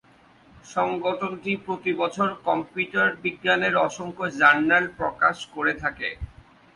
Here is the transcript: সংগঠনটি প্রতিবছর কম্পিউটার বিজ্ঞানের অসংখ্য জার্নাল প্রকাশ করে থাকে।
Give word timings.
সংগঠনটি 0.65 1.51
প্রতিবছর 1.65 2.29
কম্পিউটার 2.45 3.09
বিজ্ঞানের 3.23 3.73
অসংখ্য 3.79 4.25
জার্নাল 4.39 4.85
প্রকাশ 4.97 5.37
করে 5.53 5.73
থাকে। 5.73 6.09